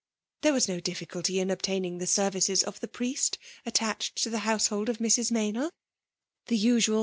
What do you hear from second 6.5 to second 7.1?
usual.